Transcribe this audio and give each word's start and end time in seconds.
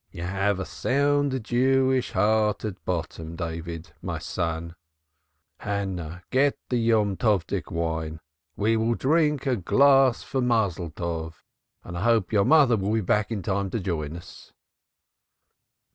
You 0.09 0.23
have 0.23 0.59
a 0.59 0.65
sound 0.65 1.43
Jewish 1.43 2.13
heart 2.13 2.65
at 2.65 2.83
bottom, 2.85 3.35
David, 3.35 3.93
my 4.01 4.17
son. 4.17 4.73
Hannah, 5.59 6.23
get 6.31 6.57
the 6.69 6.77
Yomtovdik 6.89 7.69
wine. 7.69 8.19
We 8.55 8.77
will 8.77 8.95
drink, 8.95 9.45
a 9.45 9.55
glass 9.57 10.23
for 10.23 10.41
Mazzoltov, 10.41 11.43
and 11.83 11.95
I 11.99 12.01
hope 12.01 12.33
your 12.33 12.45
mother 12.45 12.77
will 12.77 12.93
be 12.93 13.01
back 13.01 13.29
in 13.29 13.43
time 13.43 13.69
to 13.69 13.79
join 13.79 14.15
in." 14.15 14.23